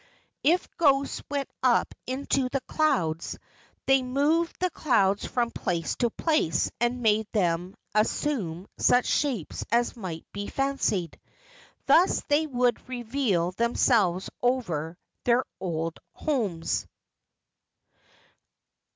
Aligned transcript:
If 0.41 0.67
ghosts 0.77 1.21
went 1.29 1.47
up 1.61 1.93
into 2.07 2.49
the 2.49 2.61
clouds, 2.61 3.37
they 3.85 4.01
moved 4.01 4.55
the 4.59 4.71
clouds 4.71 5.27
from 5.27 5.51
place 5.51 5.95
to 5.97 6.09
place 6.09 6.71
and 6.79 7.03
made 7.03 7.27
them 7.33 7.75
assume 7.93 8.65
such 8.79 9.05
shapes 9.05 9.63
as 9.71 9.95
might 9.95 10.25
be 10.33 10.47
fancied. 10.47 11.19
Thus 11.85 12.23
they 12.29 12.47
would 12.47 12.89
reveal 12.89 13.51
themselves 13.51 14.27
over 14.41 14.97
their 15.25 15.45
old 15.59 15.99
homes. 16.13 16.87